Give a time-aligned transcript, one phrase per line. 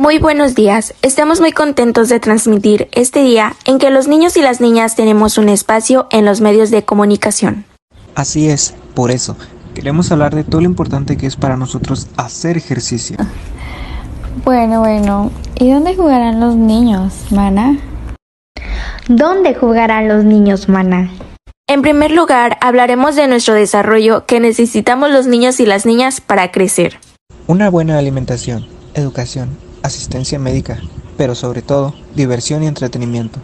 [0.00, 0.94] Muy buenos días.
[1.02, 5.36] Estamos muy contentos de transmitir este día en que los niños y las niñas tenemos
[5.36, 7.66] un espacio en los medios de comunicación.
[8.14, 9.36] Así es, por eso,
[9.74, 13.18] queremos hablar de todo lo importante que es para nosotros hacer ejercicio.
[14.42, 17.78] Bueno, bueno, ¿y dónde jugarán los niños, Mana?
[19.06, 21.10] ¿Dónde jugarán los niños, Mana?
[21.66, 26.50] En primer lugar, hablaremos de nuestro desarrollo que necesitamos los niños y las niñas para
[26.50, 26.98] crecer.
[27.46, 29.50] Una buena alimentación, educación,
[29.82, 30.78] asistencia médica,
[31.16, 33.38] pero sobre todo diversión y entretenimiento.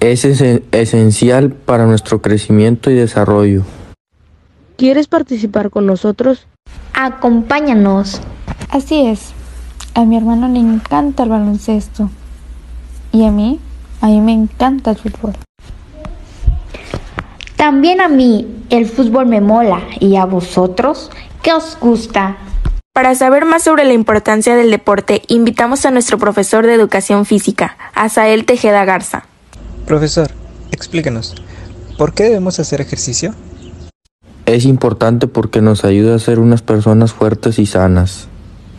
[0.00, 3.62] Es esen- esencial para nuestro crecimiento y desarrollo.
[4.76, 6.46] ¿Quieres participar con nosotros?
[6.92, 8.20] Acompáñanos.
[8.70, 9.32] Así es.
[9.94, 12.10] A mi hermano le encanta el baloncesto.
[13.12, 13.58] Y a mí,
[14.02, 15.32] a mí me encanta el fútbol.
[17.56, 19.80] También a mí el fútbol me mola.
[19.98, 21.10] ¿Y a vosotros?
[21.42, 22.36] ¿Qué os gusta?
[22.96, 27.76] Para saber más sobre la importancia del deporte, invitamos a nuestro profesor de educación física,
[27.94, 29.24] Asael Tejeda Garza.
[29.84, 30.30] Profesor,
[30.72, 31.34] explíquenos,
[31.98, 33.34] ¿por qué debemos hacer ejercicio?
[34.46, 38.28] Es importante porque nos ayuda a ser unas personas fuertes y sanas.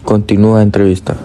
[0.04, 1.16] Continúa entrevista.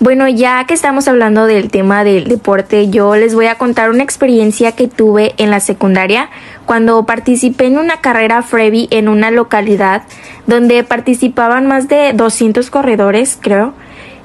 [0.00, 4.02] Bueno, ya que estamos hablando del tema del deporte, yo les voy a contar una
[4.02, 6.30] experiencia que tuve en la secundaria
[6.66, 10.02] cuando participé en una carrera Freebie en una localidad
[10.46, 13.72] donde participaban más de 200 corredores, creo.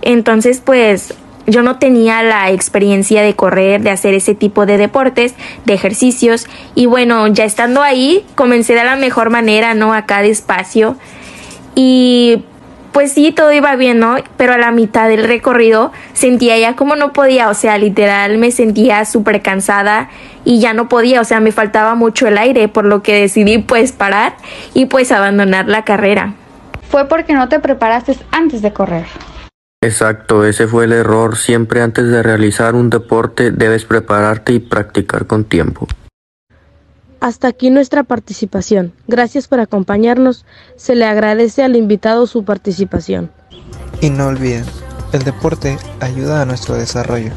[0.02, 1.14] Entonces, pues
[1.46, 5.34] yo no tenía la experiencia de correr, de hacer ese tipo de deportes,
[5.66, 6.48] de ejercicios.
[6.76, 9.94] Y bueno, ya estando ahí, comencé de la mejor manera, ¿no?
[9.94, 10.96] Acá despacio.
[11.76, 12.44] Y
[12.92, 14.16] pues sí, todo iba bien, ¿no?
[14.38, 18.52] Pero a la mitad del recorrido sentía ya como no podía, o sea, literal me
[18.52, 20.10] sentía súper cansada
[20.46, 23.60] y ya no podía, o sea, me faltaba mucho el aire, por lo que decidí
[23.60, 24.36] pues parar
[24.74, 26.34] y pues abandonar la carrera.
[26.90, 29.06] Fue porque no te preparaste antes de correr.
[29.82, 31.38] Exacto, ese fue el error.
[31.38, 35.88] Siempre antes de realizar un deporte debes prepararte y practicar con tiempo.
[37.20, 38.94] Hasta aquí nuestra participación.
[39.08, 40.46] Gracias por acompañarnos.
[40.78, 43.32] Se le agradece al invitado su participación.
[44.02, 44.64] Y no olviden,
[45.12, 47.32] el deporte ayuda a nuestro desarrollo.